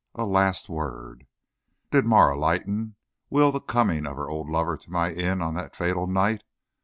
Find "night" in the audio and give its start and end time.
6.07-6.41